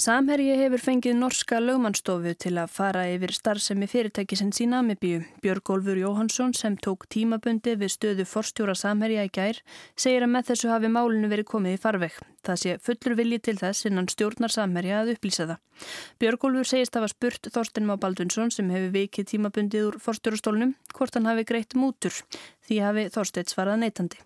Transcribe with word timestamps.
Samherji 0.00 0.54
hefur 0.56 0.80
fengið 0.80 1.18
norska 1.18 1.58
lögmannstofu 1.60 2.30
til 2.40 2.54
að 2.56 2.70
fara 2.72 3.02
yfir 3.12 3.34
starfsemi 3.36 3.84
fyrirtækisins 3.90 4.62
í 4.64 4.66
Namibíu. 4.70 5.26
Björgólfur 5.44 6.00
Jóhansson 6.00 6.54
sem 6.56 6.78
tók 6.80 7.04
tímabundi 7.12 7.74
við 7.76 7.92
stöðu 7.92 8.24
forstjóra 8.30 8.72
Samherja 8.80 9.26
í 9.28 9.32
gær 9.36 9.60
segir 10.00 10.24
að 10.24 10.32
með 10.32 10.48
þessu 10.48 10.72
hafi 10.72 10.88
málinu 10.94 11.28
verið 11.28 11.50
komið 11.52 11.76
í 11.76 11.82
farveg. 11.84 12.16
Það 12.48 12.60
sé 12.64 12.78
fullur 12.80 13.18
vilji 13.20 13.42
til 13.44 13.56
þess 13.60 13.90
innan 13.92 14.08
stjórnar 14.08 14.56
Samherja 14.56 15.02
að 15.02 15.14
upplýsa 15.18 15.50
það. 15.52 15.86
Björgólfur 16.24 16.72
segist 16.72 16.96
að 16.96 17.04
hafa 17.04 17.14
spurt 17.18 17.52
Þorsten 17.52 17.90
Má 17.90 17.98
Baldvinsson 18.00 18.56
sem 18.56 18.72
hefur 18.72 18.96
vikið 18.96 19.32
tímabundið 19.36 19.88
úr 19.92 20.00
forstjórastólnum 20.00 20.76
hvort 20.96 21.18
hann 21.18 21.28
hafi 21.28 21.44
greitt 21.44 21.76
mútur 21.76 22.22
því 22.64 22.84
hafi 22.88 23.10
Þorstedt 23.12 23.52
svarað 23.52 23.84
neytandi. 23.84 24.24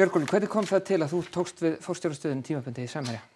Björgólfur, 0.00 0.30
hvernig 0.32 0.56
kom 0.56 0.64
það 0.64 0.86
til 0.94 1.02
að 1.02 1.10
þú 1.12 1.26
tókst 1.34 1.66
við 1.66 1.82
forstjórastöðun 1.84 2.46
tímabundið 2.46 2.88
í 2.88 2.96
Samherja? 2.96 3.26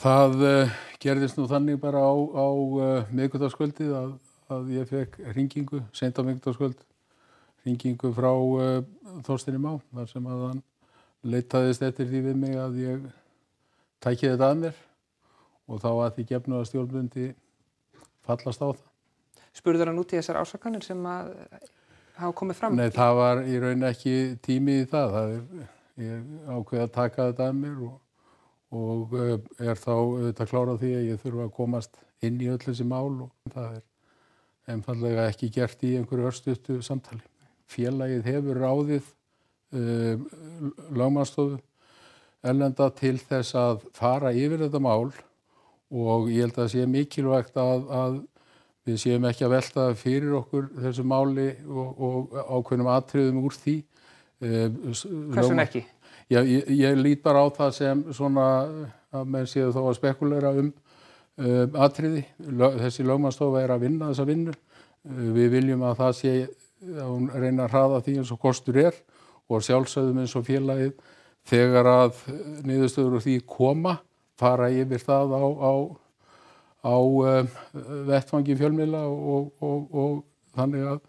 Það 0.00 0.44
uh, 0.46 0.76
gerðist 1.02 1.36
nú 1.38 1.46
þannig 1.50 1.80
bara 1.82 2.00
á, 2.00 2.12
á 2.16 2.46
uh, 2.48 3.10
miðgutaskvöldið 3.12 3.92
að, 3.98 4.12
að 4.52 4.70
ég 4.78 4.88
fekk 4.88 5.18
ringingu, 5.36 5.82
sent 5.96 6.16
á 6.16 6.22
miðgutaskvöld, 6.24 6.78
ringingu 7.66 8.12
frá 8.16 8.30
uh, 8.32 8.78
Þorstinni 9.26 9.60
Má, 9.60 9.74
þar 9.92 10.08
sem 10.10 10.30
að 10.30 10.46
hann 10.48 10.62
leitaðist 11.22 11.84
eftir 11.86 12.08
því 12.08 12.22
við 12.30 12.40
mig 12.40 12.56
að 12.58 12.80
ég 12.82 13.04
tækið 14.02 14.32
þetta 14.32 14.48
að 14.48 14.64
mér 14.64 14.80
og 15.68 15.82
þá 15.84 15.90
að 15.92 16.16
því 16.16 16.24
gefnu 16.32 16.58
að 16.58 16.66
stjórnbundi 16.70 17.28
fallast 18.26 18.64
á 18.64 18.66
það. 18.72 18.80
Spurður 19.52 19.92
hann 19.92 20.00
út 20.00 20.14
í 20.14 20.18
þessar 20.18 20.40
ásakanir 20.40 20.84
sem 20.86 21.04
að 21.06 21.30
hafa 22.16 22.32
komið 22.40 22.58
fram? 22.58 22.78
Nei, 22.78 22.88
það 22.94 23.18
var 23.20 23.42
í 23.44 23.58
raun 23.62 23.86
ekki 23.86 24.16
tími 24.44 24.80
í 24.82 24.88
það. 24.88 25.16
það 25.16 25.34
er, 25.36 25.68
ég 26.02 26.32
ákveði 26.48 26.84
að 26.86 26.94
taka 26.96 27.28
þetta 27.28 27.48
að 27.50 27.58
mér 27.60 27.84
og 27.86 27.94
og 28.72 29.16
eh, 29.18 29.34
er 29.60 29.80
þá 29.80 29.92
auðvitað 29.94 30.52
klárað 30.52 30.82
því 30.82 30.92
að 30.98 31.08
ég 31.10 31.22
þurfa 31.22 31.48
að 31.48 31.56
komast 31.56 31.98
inn 32.24 32.38
í 32.40 32.48
öll 32.52 32.60
þessi 32.62 32.86
mál 32.88 33.10
og 33.26 33.52
það 33.52 33.76
er 33.78 33.82
einfallega 34.72 35.26
ekki 35.28 35.50
gert 35.52 35.82
í 35.84 35.96
einhverju 35.98 36.28
örstuttu 36.30 36.78
samtali. 36.84 37.22
Félagið 37.72 38.28
hefur 38.28 38.60
ráðið 38.62 39.10
um, 39.74 40.26
lagmannstofu 40.94 41.58
ellenda 42.42 42.88
til 42.98 43.16
þess 43.20 43.56
að 43.58 43.86
fara 43.96 44.32
yfir 44.34 44.64
þetta 44.64 44.80
mál 44.82 45.10
og 45.92 46.28
ég 46.32 46.46
held 46.46 46.56
að 46.56 46.60
það 46.62 46.70
sé 46.72 46.84
mikilvægt 46.88 47.58
að, 47.60 47.88
að 47.92 48.20
við 48.88 49.00
séum 49.04 49.26
ekki 49.28 49.46
að 49.46 49.54
velta 49.54 49.88
fyrir 49.98 50.36
okkur 50.40 50.68
þessu 50.82 51.04
máli 51.06 51.48
og, 51.68 51.90
og 52.02 52.36
ákveðnum 52.48 52.90
atriðum 52.92 53.42
úr 53.44 53.58
því. 53.58 53.76
Eh, 54.42 54.68
Hversun 55.36 55.62
ekki? 55.62 55.84
Já, 56.32 56.40
ég, 56.48 56.68
ég 56.78 56.96
lít 56.96 57.22
bara 57.24 57.44
á 57.44 57.46
það 57.52 57.74
sem 57.76 58.04
svona 58.16 58.46
að 59.12 59.28
menn 59.34 59.48
séu 59.50 59.72
þó 59.74 59.82
að 59.84 59.98
spekulera 59.98 60.54
um 60.56 60.72
um 61.40 61.78
atriði. 61.80 62.24
Þessi 62.38 63.06
lögmannstofa 63.06 63.62
er 63.62 63.72
að 63.74 63.86
vinna 63.86 64.10
þessa 64.10 64.28
vinnu. 64.28 64.54
Uh, 65.02 65.24
við 65.36 65.48
viljum 65.56 65.82
að 65.86 65.98
það 66.02 66.14
sé 66.18 66.34
að 66.82 67.08
hún 67.08 67.26
reyna 67.30 67.66
að 67.66 67.74
hraða 67.74 68.02
því 68.04 68.16
eins 68.20 68.32
og 68.34 68.40
kostur 68.42 68.78
er 68.82 68.96
og 69.50 69.64
sjálfsögðum 69.64 70.22
eins 70.22 70.34
og 70.38 70.46
félagið 70.46 70.92
þegar 71.48 71.88
að 71.90 72.20
niðurstöður 72.66 73.18
og 73.18 73.24
því 73.24 73.36
koma 73.46 73.96
fara 74.38 74.70
yfir 74.70 75.02
það 75.02 75.34
á, 75.34 75.42
á, 75.42 75.72
á 76.86 76.96
um, 76.98 77.50
vettfangi 78.08 78.56
fjölmila 78.58 79.02
og, 79.06 79.50
og, 79.62 79.94
og 79.94 80.56
þannig 80.56 80.88
að 80.94 81.00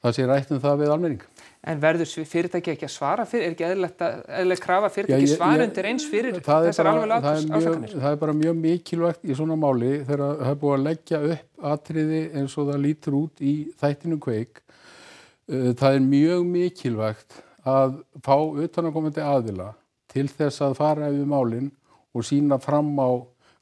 það 0.00 0.16
sé 0.16 0.28
rætt 0.28 0.54
um 0.54 0.62
það 0.62 0.82
við 0.84 0.94
almenning. 0.94 1.24
En 1.68 1.80
verður 1.82 2.08
fyrirtæki 2.24 2.72
ekki 2.72 2.86
að 2.86 2.92
svara 2.94 3.26
fyrir, 3.28 3.50
er 3.50 3.52
ekki 3.52 3.66
eðlilega 3.66 4.62
krafa 4.64 4.88
fyrirtæki 4.94 5.26
Já, 5.26 5.28
ég, 5.28 5.36
svara 5.36 5.66
undir 5.66 5.88
eins 5.90 6.06
fyrir 6.08 6.38
þessar 6.40 6.88
alveg 6.88 7.26
ásakanir? 7.26 7.92
Það 7.98 8.14
er 8.14 8.20
bara 8.22 8.34
mjög 8.38 8.56
mikilvægt 8.62 9.26
í 9.28 9.36
svona 9.36 9.58
máli 9.60 9.90
þegar 9.98 10.22
það 10.40 10.52
er 10.52 10.56
búið 10.62 10.76
að 10.78 10.86
leggja 10.86 11.20
upp 11.34 11.68
atriði 11.74 12.22
eins 12.40 12.56
og 12.56 12.70
það 12.70 12.80
lítur 12.86 13.18
út 13.18 13.44
í 13.44 13.54
þættinu 13.82 14.18
kveik. 14.24 14.62
Uh, 15.50 15.68
það 15.76 15.98
er 15.98 16.06
mjög 16.06 16.48
mikilvægt 16.54 17.38
að 17.68 18.00
fá 18.24 18.36
utanakomandi 18.40 19.26
aðila 19.26 19.68
til 20.10 20.26
þess 20.32 20.64
að 20.64 20.78
fara 20.80 21.12
yfir 21.12 21.28
málinn 21.28 21.68
og 22.16 22.24
sína 22.24 22.56
fram 22.62 22.94
á 22.96 23.20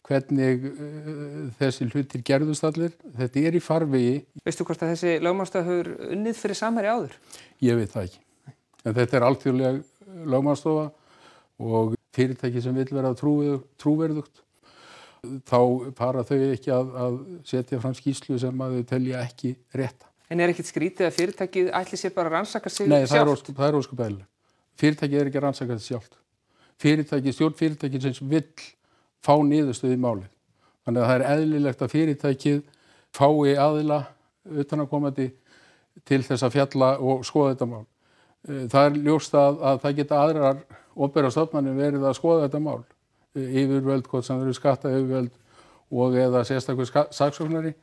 hvernig 0.09 0.65
uh, 0.69 1.43
þessi 1.59 1.89
hlutir 1.91 2.25
gerðust 2.27 2.65
allir. 2.67 2.95
Þetta 3.19 3.45
er 3.51 3.59
í 3.59 3.63
farvegi. 3.63 4.17
Veistu 4.47 4.67
hvort 4.67 4.83
að 4.85 4.95
þessi 4.95 5.15
lögmannstof 5.25 5.69
hefur 5.69 5.93
unnið 6.09 6.41
fyrir 6.41 6.59
samhæri 6.59 6.91
áður? 6.93 7.17
Ég 7.65 7.79
veit 7.79 7.93
það 7.93 8.09
ekki. 8.09 8.25
En 8.85 8.97
þetta 8.97 9.19
er 9.19 9.29
alltfjörlega 9.29 10.27
lögmannstofa 10.35 10.91
og 11.59 11.97
fyrirtæki 12.17 12.63
sem 12.65 12.77
vil 12.79 12.89
vera 12.95 13.15
trúverðugt. 13.19 14.45
Þá 15.49 15.59
fara 15.99 16.23
þau 16.25 16.37
ekki 16.53 16.71
að, 16.73 16.93
að 16.95 17.17
setja 17.49 17.81
fram 17.83 17.97
skýslu 17.97 18.39
sem 18.39 18.63
að 18.65 18.79
þau 18.79 18.85
telja 18.93 19.25
ekki 19.27 19.57
rétta. 19.77 20.07
En 20.29 20.41
er 20.45 20.53
ekkit 20.53 20.69
skrítið 20.69 21.09
að 21.09 21.15
fyrirtækið 21.17 21.71
ætli 21.75 21.99
sér 21.99 22.13
bara 22.15 22.31
að 22.31 22.37
rannsaka 22.37 22.71
sig 22.71 22.89
Nei, 22.89 23.01
sjálft? 23.09 23.49
Nei, 23.49 23.57
það 23.57 23.69
er 23.69 23.79
óskup 23.79 24.03
eðlilega. 24.05 24.29
Fyrirtækið 24.79 25.21
er 25.21 25.31
ekki 25.31 25.41
að 25.41 25.47
rannsaka 25.47 25.79
sig 25.79 25.89
sjálft. 25.89 26.19
Fyrirtækið, 26.79 27.35
stjórn 27.35 27.57
fyrirtækið 27.59 28.05
sem 28.07 28.29
vill 28.31 28.45
fá 29.25 29.35
niðurstöð 29.45 29.95
í 29.95 30.01
málið. 30.01 30.29
Þannig 30.87 31.03
að 31.03 31.11
það 31.11 31.19
er 31.19 31.27
eðlilegt 31.35 31.83
að 31.85 31.93
fyrirtækið 31.93 32.61
fái 33.13 33.57
aðila 33.61 33.99
utanakomandi 34.49 35.27
til 36.09 36.21
þess 36.25 36.47
að 36.47 36.55
fjalla 36.55 36.91
og 37.03 37.27
skoða 37.27 37.55
þetta 37.55 37.69
mál. 37.69 37.83
Eh, 38.49 38.63
það 38.73 38.87
er 38.87 39.01
ljóst 39.09 39.35
að, 39.37 39.59
að 39.61 39.83
það 39.83 39.99
geta 39.99 40.23
aðrar 40.23 40.63
óbæra 40.97 41.33
stofnarnir 41.35 41.77
verið 41.77 42.07
að 42.09 42.17
skoða 42.17 42.47
þetta 42.47 42.63
mál. 42.65 42.81
Eh, 43.37 43.61
yfirvöld, 43.65 44.09
hvort 44.09 44.27
sem 44.27 44.41
verður 44.41 44.59
skatta 44.59 44.95
yfirvöld 44.95 45.37
og 45.89 46.19
eða 46.21 46.45
sérstaklega 46.49 47.07
saksóknari. 47.17 47.75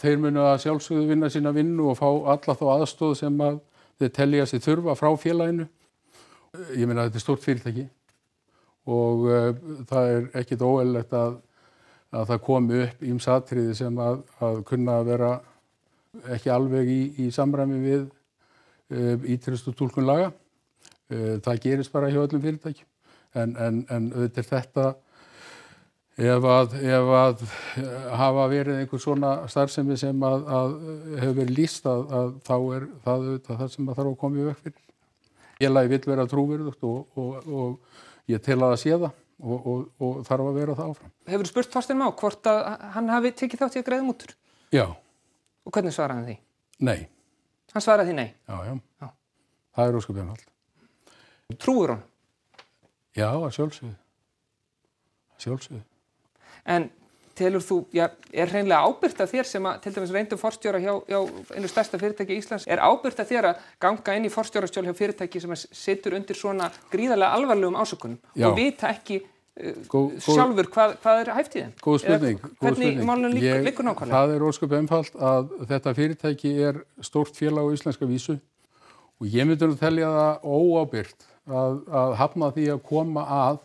Þeir 0.00 0.18
munu 0.20 0.42
að 0.44 0.60
sjálfsögðu 0.66 1.06
vinna 1.08 1.30
sína 1.32 1.52
vinnu 1.56 1.90
og 1.92 1.98
fá 2.00 2.08
alla 2.08 2.56
þá 2.56 2.66
aðstóð 2.78 3.16
sem 3.22 3.40
að 3.44 3.60
þeir 4.00 4.12
tellja 4.18 4.48
sér 4.48 4.64
þurfa 4.66 4.96
frá 4.96 5.10
félaginu. 5.20 5.68
Eh, 6.56 6.78
ég 6.80 6.86
minna 6.86 7.04
að 7.04 7.12
þetta 7.12 7.20
er 7.20 7.26
stort 7.28 7.44
fyrirtæki 7.44 7.90
og 8.90 9.26
uh, 9.28 9.48
það 9.88 10.12
er 10.16 10.28
ekkit 10.42 10.64
óeilegt 10.66 11.14
að, 11.14 11.38
að 12.12 12.28
það 12.32 12.44
komi 12.48 12.80
upp 12.86 13.04
ímsatriði 13.12 13.76
sem 13.78 14.00
að, 14.02 14.22
að 14.42 14.62
kunna 14.68 14.98
að 15.00 15.10
vera 15.12 15.32
ekki 16.34 16.52
alveg 16.52 16.90
í, 16.90 17.02
í 17.24 17.30
samræmi 17.32 17.78
við 17.82 18.02
uh, 18.06 19.28
ítrystu 19.30 19.74
tólkun 19.76 20.08
laga. 20.08 20.32
Uh, 21.12 21.38
það 21.44 21.62
gerist 21.66 21.94
bara 21.94 22.10
hjá 22.10 22.20
öllum 22.24 22.42
fyrirtækjum 22.42 22.88
en, 23.38 23.56
en, 23.56 23.80
en 23.88 24.12
auðvitað 24.12 24.50
þetta 24.50 24.90
ef 26.20 26.44
að, 26.44 26.74
ef 26.84 27.10
að 27.16 27.42
hafa 28.20 28.46
verið 28.52 28.80
einhver 28.82 29.00
svona 29.00 29.32
starfsemi 29.48 29.96
sem 30.00 30.24
að, 30.26 30.44
að 30.44 30.74
hefur 31.22 31.36
verið 31.40 31.54
líst 31.56 31.88
að, 31.88 32.02
að 32.12 32.32
þá 32.44 32.56
er 32.76 32.88
það 33.06 33.28
það 33.48 33.68
sem 33.72 33.86
það 33.86 34.00
þarf 34.00 34.10
að 34.10 34.18
koma 34.20 34.42
í 34.42 34.48
vekk 34.50 34.64
fyrir. 34.66 34.82
Ég 35.62 35.72
lagi 35.72 35.92
vill 35.92 36.02
vera 36.10 36.26
trúverðugt 36.28 36.84
og, 36.88 37.18
og, 37.22 37.48
og 37.48 38.02
ég 38.30 38.42
tel 38.44 38.58
að 38.60 38.74
það 38.74 38.80
sé 38.82 38.92
það 38.94 39.10
og, 39.42 39.66
og, 39.66 39.82
og 39.98 40.20
þarf 40.28 40.50
að 40.50 40.58
vera 40.60 40.76
það 40.78 40.92
áfram. 40.92 41.12
Hefur 41.32 41.48
þú 41.48 41.52
spurt 41.52 41.74
Þorstein 41.74 41.98
Má 41.98 42.06
hvort 42.20 42.50
að 42.52 42.60
hann 42.94 43.10
hafi 43.12 43.32
tekið 43.40 43.64
þátt 43.64 43.76
í 43.78 43.82
að 43.82 43.88
greiða 43.88 44.06
mútur? 44.06 44.34
Já. 44.72 44.84
Og 45.66 45.74
hvernig 45.74 45.96
svaraði 45.96 46.20
hann 46.20 46.28
því? 46.30 46.36
Nei. 46.88 47.00
Hann 47.72 47.84
svaraði 47.84 48.12
því 48.12 48.16
nei? 48.18 48.28
Já, 48.48 48.56
já. 48.68 48.74
já. 49.02 49.08
Það 49.76 49.90
er 49.90 49.98
óskapið 49.98 50.22
hann 50.22 50.32
allt. 50.36 50.48
Trúur 51.62 51.94
hann? 51.94 52.02
Já, 53.18 53.28
að 53.28 53.50
sjálfsögðu. 53.58 53.94
Að 55.32 55.46
sjálfsögðu. 55.46 55.82
En 56.72 56.88
telur 57.38 57.64
þú, 57.64 57.78
já, 57.94 58.06
er 58.32 58.50
hreinlega 58.52 58.86
ábyrgt 58.86 59.22
að 59.24 59.32
þér 59.32 59.48
sem 59.48 59.66
að, 59.68 59.80
til 59.84 59.92
dæmis 59.96 60.12
reyndum 60.14 60.40
forstjóra 60.40 60.80
hjá, 60.82 60.92
hjá 61.08 61.18
einu 61.56 61.70
stærsta 61.70 62.00
fyrirtæki 62.00 62.36
í 62.36 62.40
Íslands, 62.42 62.66
er 62.70 62.82
ábyrgt 62.82 63.22
að 63.22 63.32
þér 63.32 63.48
að 63.50 63.66
ganga 63.82 64.16
inn 64.18 64.28
í 64.28 64.32
forstjórastjól 64.32 64.86
hjá 64.88 64.94
fyrirtæki 64.98 65.42
sem 65.42 65.54
situr 65.58 66.16
undir 66.18 66.38
svona 66.38 66.70
gríðarlega 66.92 67.38
alvarlegum 67.38 67.78
ásökunum 67.80 68.20
já. 68.34 68.48
og 68.48 68.56
vita 68.58 68.92
ekki 68.92 69.22
uh, 69.22 69.82
Gó, 69.88 70.00
sjálfur 70.20 70.70
hvað, 70.76 70.96
hvað 71.02 71.24
er 71.24 71.32
hæft 71.38 71.56
í 71.56 71.64
þeim? 71.64 71.74
Góð 71.88 71.98
spurning. 72.04 72.46
Hvernig 72.60 73.02
málun 73.08 73.36
líkur 73.36 73.88
nákvæmlega? 73.88 74.14
Það 74.14 74.36
er 74.36 74.46
ósköp 74.48 74.78
einfalt 74.78 75.20
að 75.32 75.52
þetta 75.72 75.98
fyrirtæki 75.98 76.54
er 76.70 76.80
stórt 77.04 77.36
félag 77.38 77.68
á 77.68 77.74
íslenska 77.78 78.08
vísu 78.08 78.38
og 79.22 79.28
ég 79.30 79.46
myndur 79.46 79.72
að 79.72 79.82
telja 79.84 80.08
það 80.10 80.48
óábyrgt 80.50 81.28
að, 81.46 81.76
að 81.90 82.16
hafna 82.20 82.48
því 82.54 82.72
að 82.74 82.82
koma 82.88 83.26
að 83.42 83.60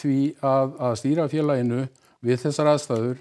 því 0.00 0.20
að, 0.46 0.76
að 0.78 0.94
stýra 1.00 1.26
félaginu 1.30 1.80
við 2.24 2.42
þessar 2.44 2.72
aðstæður 2.74 3.20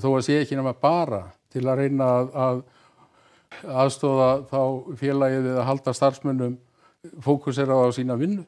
þó 0.00 0.08
að 0.14 0.24
sé 0.26 0.38
ekki 0.40 0.58
nema 0.58 0.74
bara 0.80 1.22
til 1.52 1.64
að 1.68 1.84
reyna 1.84 2.08
að, 2.18 2.32
að 2.46 2.62
aðstóða 3.84 4.30
þá 4.50 4.60
félagið 4.98 5.50
að 5.54 5.66
halda 5.68 5.94
starfsmönnum 5.94 6.58
fókusera 7.22 7.76
á 7.76 7.88
sína 7.94 8.16
vinnu. 8.18 8.44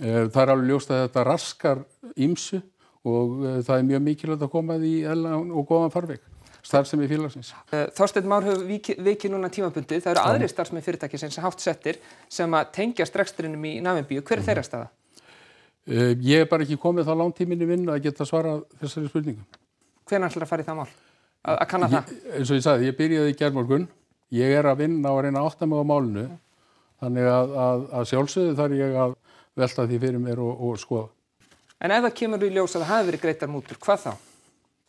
Eh, 0.00 0.26
það 0.32 0.42
er 0.42 0.52
alveg 0.54 0.70
ljóst 0.70 0.90
að 0.90 1.02
þetta 1.04 1.24
raskar 1.28 1.82
ímsu 2.16 2.62
og 3.04 3.42
eh, 3.44 3.58
það 3.66 3.76
er 3.76 3.88
mjög 3.90 4.04
mikilvægt 4.06 4.46
að 4.46 4.52
koma 4.54 4.78
því 4.80 4.94
og 5.12 5.66
góðan 5.68 5.92
farveg 5.92 6.22
starfsemi 6.62 7.08
félagsins. 7.10 7.52
Eh, 7.74 7.88
Þorstein 7.96 8.28
Már 8.30 8.46
hefur 8.46 8.64
vikið 8.66 9.02
viki 9.04 9.30
núna 9.30 9.50
tímabundi. 9.52 10.00
Það 10.00 10.14
eru 10.14 10.24
aðri 10.24 10.48
starfsemi 10.50 10.82
fyrirtæki 10.84 11.20
sem 11.20 11.44
hátt 11.44 11.60
settir 11.60 12.00
sem 12.30 12.58
að 12.58 12.72
tengja 12.78 13.06
streksturinnum 13.08 13.68
í 13.68 13.78
Namibíu. 13.84 14.22
Hver 14.22 14.38
er 14.38 14.40
mm 14.40 14.42
-hmm. 14.42 14.48
þeirra 14.48 14.62
staða? 14.62 14.88
Uh, 15.82 16.12
ég 16.22 16.44
er 16.44 16.50
bara 16.50 16.62
ekki 16.62 16.78
komið 16.78 17.08
þá 17.08 17.16
langtíminni 17.18 17.66
vinn 17.66 17.88
að 17.90 18.04
geta 18.04 18.26
svara 18.28 18.60
þessari 18.78 19.10
spurningum. 19.10 19.46
Hvernig 20.06 20.30
ætlar 20.30 20.46
að 20.46 20.52
fara 20.52 20.62
í 20.62 20.68
það 20.68 20.78
mál? 20.78 20.92
Að, 21.42 21.56
að 21.56 21.66
kanna 21.72 21.88
það? 21.90 22.12
Ég, 22.12 22.28
eins 22.38 22.52
og 22.52 22.58
ég 22.58 22.64
sagði, 22.66 22.86
ég 22.86 22.98
byrjaði 23.00 23.32
í 23.32 23.38
gerðmorgun, 23.40 23.88
ég 24.38 24.54
er 24.58 24.68
að 24.70 24.84
vinna 24.84 25.10
og 25.10 25.18
að 25.18 25.26
reyna 25.26 25.42
að 25.42 25.48
átta 25.50 25.68
mig 25.70 25.82
á 25.82 25.84
málinu, 25.90 26.26
þannig 27.02 27.30
að, 27.32 27.56
að, 27.64 27.86
að 27.98 28.06
sjálfsögðu 28.12 28.54
þarf 28.60 28.78
ég 28.78 28.98
að 29.06 29.16
velta 29.62 29.86
því 29.88 29.98
fyrir 30.04 30.22
mér 30.22 30.42
og, 30.42 30.62
og 30.68 30.78
skoða. 30.78 31.08
En 31.82 31.94
ef 31.96 32.04
það 32.06 32.14
kemur 32.20 32.46
í 32.46 32.52
ljós 32.54 32.76
að 32.76 32.84
það 32.84 32.92
hafi 32.92 33.08
verið 33.10 33.24
greitar 33.24 33.50
mútur, 33.50 33.80
hvað 33.82 34.04
þá? 34.04 34.12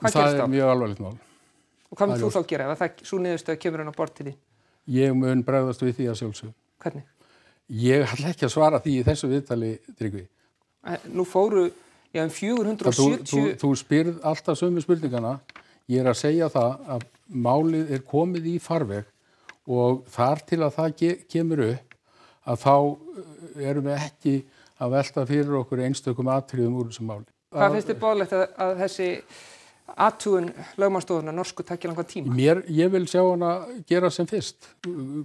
Hvað 0.04 0.18
það 0.20 0.44
er 0.44 0.52
mjög 0.54 0.74
alvarlegt 0.76 1.02
mál. 1.02 1.16
Og 1.90 1.98
hvað 1.98 2.06
það 2.06 2.14
mun 2.14 2.22
þú 2.22 2.30
þá 2.36 2.52
gera 2.52 2.70
ef 2.70 2.84
það 2.84 3.02
svo 3.10 3.20
niðurstöð 3.24 3.60
kemur 3.64 3.82
hann 3.82 3.90
á 3.90 3.96
bort 3.98 4.14
til 4.18 4.28
því? 4.28 4.36
Ég 4.94 5.18
mun 5.18 5.42
bregðast 5.48 5.82
við 5.82 5.98
því 5.98 6.08
að 6.12 6.20
sjálfsögðu. 6.22 6.54
Hvernig? 6.84 7.10
Ég 7.82 8.06
ætla 8.14 8.30
ekki 8.34 8.46
að 8.46 8.54
svara 8.54 8.82
því 8.84 8.96
í 9.00 9.04
þessu 9.08 9.30
viðtali, 9.32 9.72
Tryggvi. 9.98 10.24
Eh, 10.84 11.00
Nú 11.16 11.24
fóru, 11.24 11.70
já, 12.14 12.24
um 12.24 12.30
Þú, 12.30 12.60
470... 12.60 13.28
þú, 13.30 13.44
þú 13.62 13.74
spyrð 13.80 14.20
alltaf 14.24 14.60
sömu 14.60 14.84
spurningana. 14.84 15.38
Ég 15.88 16.04
er 16.04 16.12
að 16.12 16.20
segja 16.20 16.50
það 16.52 16.90
að 16.96 17.06
málið 17.28 17.94
er 17.96 18.04
komið 18.08 18.50
í 18.54 18.58
farveg 18.64 19.08
og 19.68 20.04
þar 20.12 20.44
til 20.48 20.60
að 20.64 20.76
það 20.76 21.16
kemur 21.32 21.64
upp 21.70 21.98
að 22.44 22.60
þá 22.60 22.76
uh, 22.76 23.24
erum 23.64 23.88
við 23.88 24.04
ekki 24.10 24.36
að 24.84 24.96
velta 24.98 25.26
fyrir 25.28 25.58
okkur 25.62 25.84
einstökum 25.88 26.32
atriðum 26.34 26.80
úr 26.82 26.92
þessu 26.92 27.08
máli. 27.08 27.28
Hvað 27.54 27.76
finnst 27.78 27.92
þið 27.92 28.00
bóðlegt 28.02 28.36
að, 28.36 28.46
að 28.66 28.74
þessi 28.82 29.10
aðtúun 30.04 30.50
lögmannstofuna 30.80 31.36
norsku 31.36 31.64
takja 31.68 31.92
langan 31.92 32.10
tíma? 32.10 32.36
Mér, 32.36 32.64
ég 32.72 32.92
vil 32.92 33.06
sjá 33.08 33.22
hana 33.22 33.54
gera 33.88 34.12
sem 34.12 34.28
fyrst. 34.28 34.72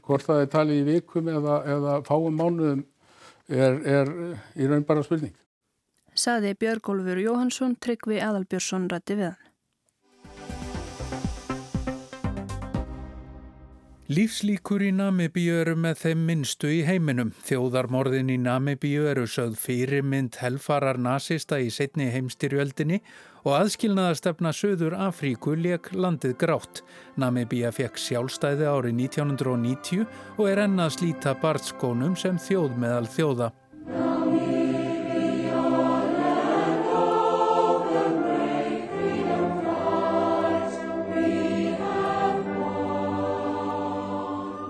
Hvort 0.05 0.27
það 0.27 0.45
er 0.45 0.53
talið 0.53 0.81
í 0.83 0.87
vikum 0.93 1.31
eða, 1.33 1.59
eða 1.75 1.99
fáum 2.07 2.39
mánuðum 2.39 2.85
er, 3.49 3.79
er 3.83 4.13
í 4.59 4.69
raun 4.69 4.87
bara 4.87 5.05
spurning. 5.07 5.35
Saði 6.19 6.57
Björgólfur 6.59 7.21
Jóhansson, 7.23 7.77
Tryggvi 7.79 8.19
Aðalbjörnsson 8.19 8.89
rætti 8.91 9.15
við 9.21 9.29
hann. 9.31 9.45
Lífslíkur 14.09 14.81
í 14.83 14.89
Namibíu 14.97 15.59
eru 15.61 15.75
með 15.77 15.99
þeim 16.01 16.23
minnstu 16.31 16.71
í 16.73 16.79
heiminum. 16.89 17.35
Þjóðarmorðin 17.45 18.33
í 18.33 18.39
Namibíu 18.41 19.05
eru 19.11 19.27
sögð 19.29 19.59
fyrirmynd 19.61 20.39
helfarar 20.41 20.97
nasista 20.97 21.59
í 21.61 21.69
setni 21.69 22.09
heimstyrjöldinni 22.15 23.03
og 23.45 23.53
aðskilnaðastefna 23.59 24.55
Suður 24.57 24.97
Afríku 25.11 25.55
leik 25.61 25.93
landið 25.93 26.39
grátt. 26.41 26.83
Namibíu 27.21 27.69
fekk 27.77 28.01
sjálfstæði 28.01 28.67
árið 28.73 28.99
1990 29.05 30.09
og 30.39 30.45
er 30.49 30.65
enn 30.65 30.81
að 30.81 30.97
slíta 30.97 31.37
bartskónum 31.45 32.17
sem 32.17 32.41
þjóð 32.49 32.81
meðal 32.81 33.07
þjóða. 33.13 33.53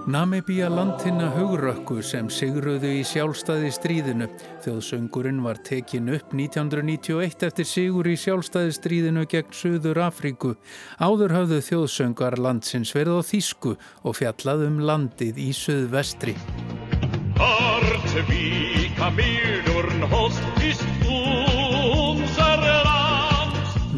Namibíja 0.08 0.70
landina 0.72 1.26
hugrökku 1.34 1.98
sem 2.00 2.30
sigruðu 2.32 2.88
í 2.96 3.00
sjálfstæði 3.04 3.68
stríðinu. 3.76 4.28
Þjóðsöngurinn 4.64 5.42
var 5.44 5.58
tekin 5.60 6.08
upp 6.16 6.32
1991 6.32 7.44
eftir 7.44 7.68
sigur 7.68 8.08
í 8.08 8.14
sjálfstæði 8.16 8.72
stríðinu 8.72 9.26
gegn 9.28 9.52
Suður 9.52 10.00
Afríku. 10.06 10.54
Áður 10.96 11.34
höfðu 11.36 11.58
þjóðsöngar 11.66 12.38
landsins 12.40 12.94
verið 12.96 13.20
á 13.20 13.22
Þísku 13.28 13.74
og 13.76 14.16
fjallað 14.16 14.64
um 14.70 14.80
landið 14.88 15.42
í 15.44 15.50
Suðvestri. 15.52 16.32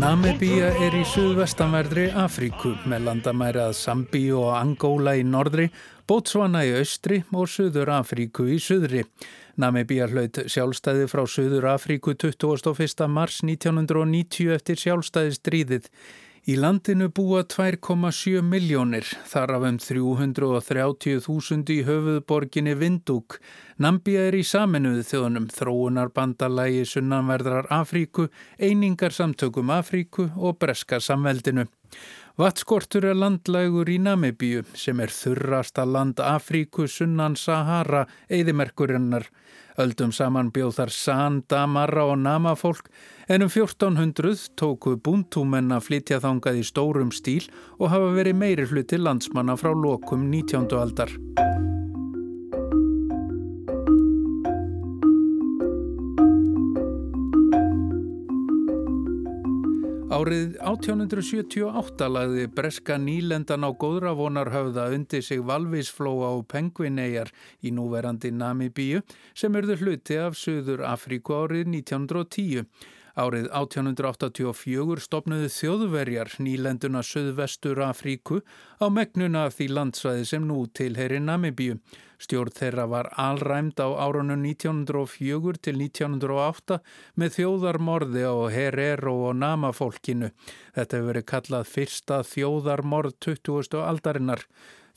Namibíja 0.01 0.71
er 0.81 0.95
í 0.97 1.03
suðvestanverðri 1.05 2.07
Afríku 2.17 2.71
með 2.89 3.03
landamæri 3.05 3.61
að 3.61 3.75
Sambíu 3.77 4.39
og 4.39 4.55
Angóla 4.57 5.13
í 5.19 5.25
norðri, 5.29 5.67
Botswana 6.09 6.63
í 6.65 6.71
austri 6.79 7.19
og 7.37 7.51
Suður 7.53 7.91
Afríku 7.99 8.47
í 8.49 8.57
suðri. 8.65 9.03
Namibíja 9.61 10.09
hlaut 10.09 10.41
sjálfstæði 10.49 11.05
frá 11.11 11.27
Suður 11.29 11.69
Afríku 11.75 12.15
21. 12.17 13.11
mars 13.13 13.43
1990 13.45 14.55
eftir 14.57 14.81
sjálfstæði 14.81 15.37
stríðið. 15.37 15.91
Í 16.49 16.55
landinu 16.57 17.11
búa 17.13 17.43
2,7 17.45 18.41
miljónir, 18.41 19.05
þar 19.29 19.51
af 19.59 19.65
um 19.69 19.77
330.000 19.77 21.75
í 21.75 21.83
höfuðborginni 21.85 22.73
Vindúk. 22.81 23.37
Nambia 23.77 24.23
er 24.31 24.39
í 24.39 24.41
saminuðu 24.41 25.05
þjóðunum 25.05 25.51
þróunarbandalagi 25.53 26.87
sunnanverðrar 26.89 27.69
Afríku, 27.77 28.31
einingarsamtökum 28.57 29.69
Afríku 29.77 30.31
og 30.41 30.57
breska 30.65 30.97
samveldinu. 31.05 31.67
Vattskortur 32.39 33.05
er 33.11 33.17
landlægur 33.19 33.89
í 33.91 33.99
Namibíu 33.99 34.63
sem 34.79 35.01
er 35.03 35.11
þurrasta 35.11 35.83
land 35.85 36.21
Afríku 36.23 36.87
sunnan 36.87 37.35
Sahara, 37.37 38.07
eðimerkurinnar. 38.31 39.27
Öldum 39.81 40.13
saman 40.13 40.51
bjóð 40.55 40.77
þar 40.79 40.93
San, 40.95 41.41
Damara 41.49 42.05
og 42.13 42.19
Nama 42.21 42.55
fólk 42.59 42.91
en 43.29 43.47
um 43.47 43.51
1400 43.51 44.51
tóku 44.61 44.97
búntúmenn 44.99 45.73
að 45.75 45.89
flytja 45.89 46.21
þangað 46.23 46.61
í 46.61 46.69
stórum 46.71 47.11
stíl 47.15 47.49
og 47.79 47.91
hafa 47.95 48.15
verið 48.19 48.39
meiri 48.43 48.69
hluti 48.71 49.01
landsmanna 49.01 49.59
frá 49.59 49.75
lokum 49.75 50.29
19. 50.31 50.71
aldar. 50.79 51.70
Árið 60.21 60.57
1878 60.61 62.07
lagði 62.13 62.43
breska 62.53 62.99
nýlendan 63.01 63.65
á 63.65 63.71
góðravonarhöfða 63.73 64.91
undir 64.93 65.23
sig 65.25 65.41
Valvísflóa 65.49 66.35
og 66.35 66.43
Penguineyjar 66.51 67.31
í 67.65 67.73
núverandi 67.73 68.29
Namibíu 68.35 69.01
sem 69.33 69.57
erðu 69.57 69.79
hluti 69.81 70.19
af 70.21 70.37
Suður 70.37 70.83
Afríku 70.91 71.39
árið 71.39 71.71
1910. 71.73 72.67
Árið 73.19 73.49
1884 73.51 75.03
stopnuðu 75.03 75.49
þjóðverjar 75.51 76.37
nýlenduna 76.39 77.03
Suðvestur 77.03 77.81
Afríku 77.83 78.43
á 78.79 78.87
megnuna 78.87 79.49
af 79.49 79.57
því 79.59 79.67
landsvæði 79.75 80.29
sem 80.31 80.47
nú 80.47 80.63
tilheyri 80.71 81.19
Namibíu. 81.25 81.81
Stjórn 82.21 82.53
þeirra 82.53 82.85
var 82.85 83.09
alræmd 83.17 83.81
á 83.81 83.89
árunum 83.97 84.43
1904 84.45 85.63
til 85.65 85.79
1908 85.81 86.81
með 87.17 87.39
þjóðarmorði 87.39 88.27
á 88.29 88.37
Herero 88.53 89.15
og 89.31 89.39
Nama 89.41 89.73
fólkinu. 89.73 90.29
Þetta 90.77 90.99
hefur 90.99 91.09
verið 91.15 91.27
kallað 91.33 91.71
fyrsta 91.73 92.21
þjóðarmorð 92.29 93.17
20. 93.25 93.81
aldarinnar. 93.81 94.45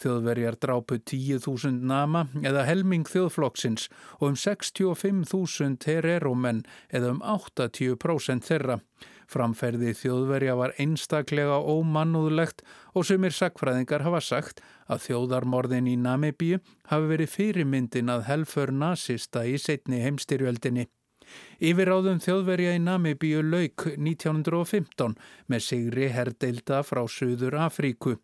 Þjóðverjar 0.01 0.57
drápu 0.61 0.97
10.000 0.99 1.83
nama 1.89 2.25
eða 2.41 2.65
helming 2.67 3.05
þjóðflokksins 3.09 3.89
og 4.19 4.31
um 4.31 4.37
65.000 4.39 5.89
hereromenn 5.89 6.63
eða 6.89 7.13
um 7.13 7.21
80% 7.35 8.49
þeirra. 8.49 8.79
Framferði 9.33 9.93
þjóðverja 9.97 10.55
var 10.59 10.73
einstaklega 10.81 11.59
ómannúðlegt 11.59 12.63
og 12.93 13.07
sumir 13.07 13.33
sakfræðingar 13.33 14.03
hafa 14.05 14.21
sagt 14.21 14.61
að 14.91 15.05
þjóðarmorðin 15.07 15.89
í 15.89 15.95
Namibíu 15.97 16.59
hafi 16.91 17.09
verið 17.13 17.31
fyrirmyndin 17.33 18.11
að 18.13 18.27
helfur 18.29 18.73
nazista 18.75 19.45
í 19.47 19.55
setni 19.61 20.03
heimstyrjöldinni. 20.03 20.89
Yfiráðum 21.63 22.19
þjóðverja 22.23 22.73
í 22.77 22.81
Namibíu 22.83 23.43
lauk 23.47 23.87
1915 23.95 25.15
með 25.49 25.63
sigri 25.65 26.09
herdeilda 26.13 26.81
frá 26.85 27.05
Suður 27.07 27.57
Afríku. 27.63 28.17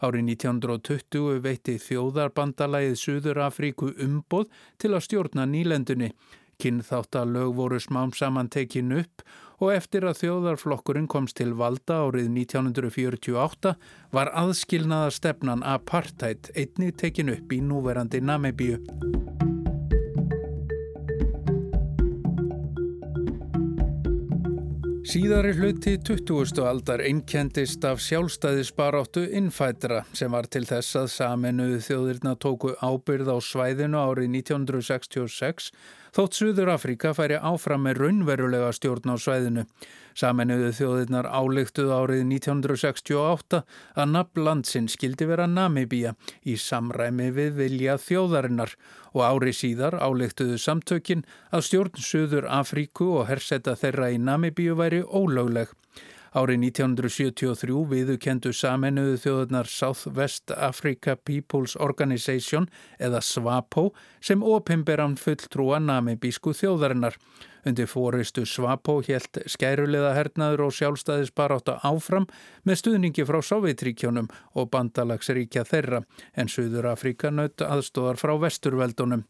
Árið 0.00 0.30
1920 0.32 1.40
veitti 1.44 1.76
þjóðarbandalagið 1.82 2.94
Suður 2.96 3.42
Afríku 3.44 3.90
umboð 4.00 4.48
til 4.80 4.94
að 4.94 5.04
stjórna 5.04 5.44
nýlendunni. 5.44 6.14
Kynþáttalög 6.60 7.54
voru 7.56 7.80
smám 7.80 8.12
saman 8.16 8.48
tekin 8.52 8.92
upp 8.96 9.24
og 9.60 9.74
eftir 9.74 10.06
að 10.08 10.22
þjóðarflokkurinn 10.22 11.08
komst 11.08 11.36
til 11.40 11.52
valda 11.56 12.00
árið 12.06 12.32
1948 12.32 13.76
var 14.16 14.32
aðskilnaða 14.42 15.12
stefnan 15.16 15.64
apartheid 15.64 16.52
einnig 16.56 16.96
tekin 17.00 17.32
upp 17.36 17.52
í 17.52 17.60
núverandi 17.64 18.24
Namibíu. 18.24 18.80
Síðari 25.00 25.54
hluti 25.56 25.94
20. 26.04 26.58
aldar 26.68 27.00
einkendist 27.00 27.84
af 27.88 28.02
sjálfstæðisbaráttu 28.04 29.22
innfætra 29.32 30.02
sem 30.12 30.28
var 30.34 30.44
til 30.52 30.66
þess 30.68 30.98
að 31.00 31.06
saminuðu 31.14 31.78
þjóðirna 31.86 32.34
tóku 32.36 32.74
ábyrð 32.84 33.30
á 33.32 33.36
svæðinu 33.40 33.96
árið 33.96 34.28
1966 34.42 35.70
þótt 36.12 36.36
Suður 36.36 36.72
Afrika 36.74 37.14
færi 37.16 37.38
áfram 37.40 37.86
með 37.86 38.02
raunverulega 38.02 38.74
stjórn 38.76 39.14
á 39.14 39.16
svæðinu. 39.16 39.64
Saminuðu 40.20 40.68
þjóðirnar 40.76 41.30
álíktuð 41.32 41.92
árið 41.96 42.24
1968 42.34 43.62
að 43.96 44.12
nafn 44.12 44.44
landsinn 44.44 44.90
skildi 44.92 45.30
vera 45.30 45.48
Namibíja 45.48 46.12
í 46.44 46.58
samræmi 46.60 47.30
við 47.32 47.56
vilja 47.62 47.96
þjóðarinnar 48.04 48.76
og 49.14 49.24
ári 49.26 49.52
síðar 49.56 49.98
álíktuðu 49.98 50.58
samtökin 50.60 51.24
að 51.50 51.66
stjórn 51.68 52.00
Suður 52.00 52.48
Afríku 52.50 53.10
og 53.18 53.28
hersetta 53.30 53.76
þeirra 53.78 54.12
í 54.14 54.18
Namibíu 54.22 54.76
væri 54.78 55.02
ólögleg. 55.04 55.72
Árið 56.30 56.60
1973 56.62 57.78
viðukendu 57.90 58.52
saminuðu 58.54 59.16
þjóðunar 59.18 59.66
South 59.66 60.06
West 60.14 60.52
Africa 60.54 61.16
People's 61.18 61.74
Organization 61.74 62.68
eða 63.02 63.18
SWAPO 63.18 63.88
sem 64.22 64.44
opimberan 64.46 65.16
fulltrúa 65.18 65.80
namibísku 65.82 66.54
þjóðarinnar. 66.54 67.18
Undir 67.66 67.88
fóristu 67.90 68.46
SWAPO 68.48 69.00
helt 69.08 69.40
skærulega 69.50 70.14
hernaður 70.16 70.66
og 70.66 70.74
sjálfstæðisbaráta 70.78 71.76
áfram 71.84 72.26
með 72.64 72.80
stuðningi 72.80 73.26
frá 73.28 73.40
Sovjetríkjónum 73.44 74.30
og 74.56 74.70
bandalagsríkja 74.72 75.66
þeirra 75.68 76.00
en 76.34 76.48
Suður 76.48 76.88
Afrika 76.94 77.30
naut 77.30 77.60
aðstóðar 77.64 78.20
frá 78.20 78.32
vesturveldunum. 78.40 79.26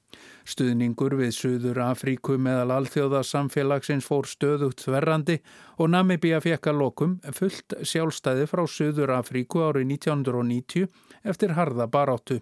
Stuðningur 0.47 1.17
við 1.19 1.35
Suður 1.37 1.83
Afríku 1.89 2.39
meðal 2.39 2.77
alþjóða 2.79 3.25
samfélagsins 3.27 4.07
fór 4.07 4.29
stöðugt 4.31 4.85
þverrandi 4.87 5.41
og 5.79 5.91
Namibíja 5.91 6.41
fekk 6.45 6.71
að 6.71 6.81
lokum 6.85 7.19
fullt 7.37 7.79
sjálfstæði 7.83 8.47
frá 8.51 8.67
Suður 8.71 9.15
Afríku 9.19 9.65
árið 9.67 9.91
1990 9.97 10.87
eftir 11.27 11.57
harða 11.59 11.91
baráttu. 11.91 12.41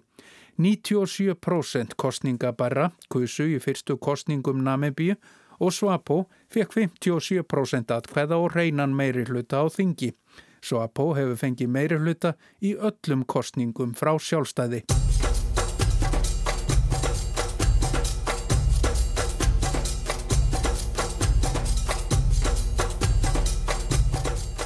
97% 0.59 1.95
kostningabæra 1.95 2.89
kusu 3.07 3.45
í 3.47 3.59
fyrstu 3.63 3.95
kostningum 3.97 4.59
Namibíu 4.65 5.15
og 5.59 5.73
Svapo 5.75 6.23
fekk 6.53 6.75
57% 6.79 7.95
atkveða 7.95 8.39
og 8.39 8.55
reynan 8.55 8.95
meiri 8.95 9.27
hluta 9.29 9.63
á 9.63 9.65
þingi. 9.71 10.13
Svapo 10.63 11.13
hefur 11.15 11.39
fengið 11.39 11.71
meiri 11.71 11.99
hluta 11.99 12.35
í 12.59 12.75
öllum 12.75 13.25
kostningum 13.27 13.95
frá 13.95 14.15
sjálfstæði. 14.19 14.83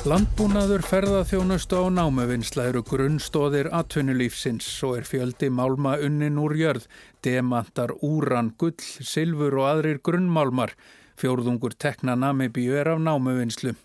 Landbúnaður 0.04 0.82
ferðaþjónustu 0.84 1.78
á 1.80 1.88
námuvinnsla 1.88 2.66
eru 2.68 2.82
grunnstóðir 2.84 3.70
atvinnulífsins 3.72 4.66
og 4.84 4.98
er 4.98 5.06
fjöldi 5.08 5.48
málma 5.48 5.94
unnin 6.04 6.42
úr 6.44 6.58
jörð, 6.60 6.90
demantar, 7.24 7.94
úran, 8.04 8.50
gull, 8.60 8.76
silfur 8.84 9.56
og 9.62 9.70
aðrir 9.70 10.02
grunnmálmar. 10.04 10.74
Fjórðungur 11.16 11.78
tekna 11.80 12.18
namibíu 12.20 12.76
er 12.82 12.92
af 12.92 13.00
námuvinnslu. 13.00 13.78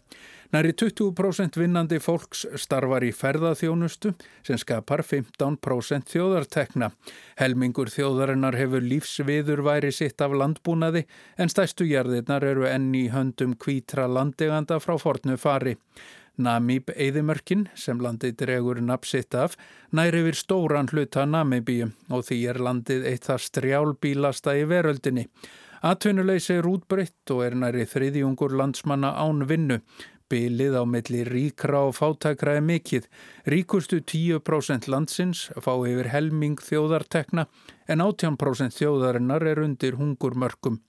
Næri 0.49 0.73
20% 0.73 1.59
vinnandi 1.61 1.99
fólks 2.01 2.47
starfar 2.57 3.05
í 3.05 3.11
ferðaþjónustu 3.13 4.15
sem 4.47 4.57
skapar 4.57 5.03
15% 5.05 6.09
þjóðartekna. 6.09 6.89
Helmingur 7.37 7.91
þjóðarinnar 7.93 8.57
hefur 8.57 8.81
lífsviður 8.81 9.61
væri 9.67 9.93
sitt 9.93 10.25
af 10.25 10.33
landbúnaði 10.33 11.05
en 11.37 11.53
stæstu 11.53 11.85
jarðirnar 11.91 12.49
eru 12.49 12.65
enni 12.65 13.05
í 13.05 13.13
höndum 13.13 13.59
kvítra 13.61 14.09
landeganda 14.09 14.81
frá 14.81 14.97
fornu 14.97 15.37
fari. 15.37 15.77
Namíb 16.41 16.95
Eidimörkin 16.97 17.69
sem 17.77 18.01
landið 18.01 18.41
dregur 18.41 18.81
napsitt 18.81 19.35
af 19.37 19.59
næri 19.93 20.23
yfir 20.23 20.37
stóran 20.39 20.89
hluta 20.89 21.29
Namibíu 21.29 21.93
og 22.09 22.25
því 22.25 22.45
er 22.49 22.65
landið 22.65 23.09
eitt 23.11 23.29
það 23.29 23.49
strjálbílasta 23.51 24.57
í 24.57 24.69
veröldinni. 24.71 25.29
Atvinnuleysi 25.85 26.57
er 26.59 26.67
útbreytt 26.67 27.31
og 27.35 27.45
er 27.45 27.55
næri 27.59 27.85
þriðjungur 27.87 28.57
landsmanna 28.57 29.13
án 29.21 29.45
vinnu. 29.51 29.83
Bilið 30.29 30.75
á 30.77 30.85
milli 30.85 31.23
ríkra 31.25 31.87
og 31.89 31.95
fátækra 31.97 32.59
er 32.59 32.65
mikill. 32.65 33.07
Ríkustu 33.49 34.03
10% 34.03 34.89
landsins 34.93 35.47
fá 35.65 35.73
yfir 35.89 36.11
helming 36.13 36.61
þjóðartekna 36.61 37.47
en 37.89 38.05
18% 38.05 38.77
þjóðarinnar 38.77 39.47
er 39.49 39.63
undir 39.65 39.97
hungurmörkum. 39.97 40.83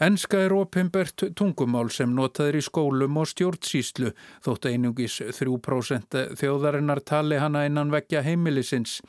Enska 0.00 0.38
er 0.40 0.54
opimbert 0.56 1.22
tungumál 1.36 1.90
sem 1.92 2.10
notaður 2.16 2.56
í 2.56 2.64
skólum 2.64 3.18
og 3.20 3.26
stjórnsýslu 3.28 4.14
þótt 4.46 4.70
einungis 4.70 5.18
3% 5.36 6.16
þjóðarinnar 6.40 7.02
tali 7.04 7.36
hana 7.36 7.66
innan 7.68 7.92
vekja 7.92 8.22
heimilisins. 8.24 9.02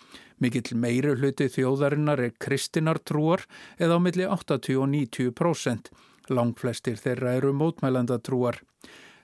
Mikill 0.44 0.76
meiri 0.76 1.16
hluti 1.16 1.48
þjóðarinnar 1.54 2.26
er 2.26 2.36
kristinartrúar 2.44 3.46
eða 3.80 3.98
á 3.98 4.00
milli 4.04 4.28
80 4.28 4.82
og 4.84 4.92
90%. 4.92 5.90
Langflestir 6.30 7.00
þeirra 7.00 7.38
eru 7.40 7.56
mótmælandatrúar. 7.56 8.60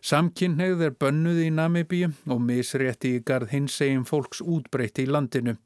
Samkynneið 0.05 0.81
er 0.85 0.93
bönnuð 1.01 1.39
í 1.41 1.49
Namibíu 1.51 2.11
og 2.29 2.41
misrétti 2.45 3.15
í 3.17 3.23
garð 3.25 3.49
hins 3.55 3.79
egin 3.81 4.05
fólks 4.05 4.43
útbreytti 4.45 5.07
í 5.07 5.09
landinu. 5.09 5.57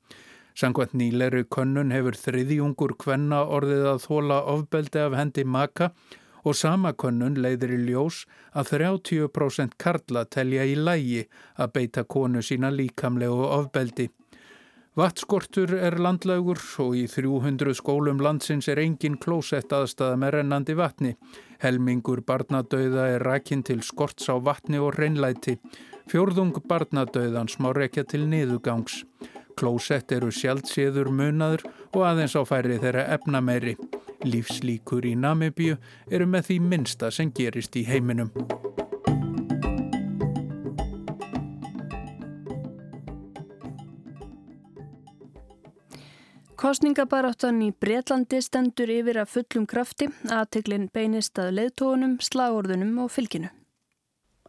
Sangvænt 0.55 0.95
nýleru 0.95 1.43
könnun 1.51 1.91
hefur 1.95 2.15
þriðjungur 2.19 2.95
kvenna 2.99 3.43
orðið 3.57 3.85
að 3.93 4.01
þóla 4.05 4.39
ofbeldi 4.53 5.03
af 5.03 5.15
hendi 5.19 5.43
maka 5.43 5.91
og 6.43 6.57
sama 6.57 6.93
könnun 6.93 7.37
leiðir 7.43 7.75
í 7.75 7.81
ljós 7.89 8.23
að 8.57 8.73
30% 8.77 9.77
karla 9.77 10.25
telja 10.25 10.65
í 10.65 10.75
lægi 10.79 11.27
að 11.55 11.73
beita 11.75 12.03
konu 12.03 12.41
sína 12.43 12.71
líkamlegu 12.73 13.45
ofbeldi. 13.47 14.09
Vattskortur 14.99 15.71
er 15.71 15.95
landlaugur 16.03 16.59
og 16.83 16.97
í 16.99 17.05
300 17.07 17.77
skólum 17.79 18.19
landsins 18.19 18.67
er 18.67 18.81
engin 18.83 19.13
klósett 19.23 19.71
aðstæða 19.71 20.17
með 20.19 20.33
rennandi 20.35 20.75
vatni. 20.75 21.11
Helmingur 21.63 22.19
barnadauða 22.27 23.05
er 23.13 23.23
rækinn 23.23 23.63
til 23.63 23.79
skorts 23.87 24.27
á 24.27 24.35
vatni 24.43 24.81
og 24.83 24.97
reynlæti. 24.99 25.55
Fjórðung 26.11 26.59
barnadauðans 26.67 27.55
má 27.63 27.71
rekja 27.71 28.03
til 28.03 28.27
niðugangs. 28.27 29.05
Klósett 29.55 30.11
eru 30.11 30.27
sjálfséður 30.27 31.07
munaður 31.07 31.63
og 31.93 32.03
aðeins 32.09 32.35
á 32.35 32.43
færi 32.43 32.75
þeirra 32.83 33.07
efnameiri. 33.15 33.77
Lífslíkur 34.27 35.07
í 35.07 35.15
Namibíu 35.15 35.79
eru 36.11 36.27
með 36.27 36.49
því 36.49 36.59
minsta 36.67 37.15
sem 37.15 37.31
gerist 37.31 37.79
í 37.79 37.87
heiminum. 37.87 38.35
Kostningabaráttan 46.61 47.57
í 47.65 47.71
Breitlandi 47.73 48.37
stendur 48.45 48.91
yfir 48.93 49.17
að 49.17 49.31
fullum 49.33 49.63
krafti, 49.65 50.05
aðteglin 50.29 50.83
beinist 50.93 51.39
að 51.41 51.55
leðtóunum, 51.57 52.19
slagorðunum 52.21 52.99
og 53.01 53.07
fylginu. 53.09 53.47